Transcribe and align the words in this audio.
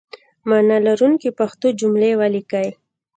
معنی 0.49 0.77
لرونکي 0.87 1.29
پښتو 1.39 1.67
جملې 1.79 2.11
ولیکئ! 2.21 2.69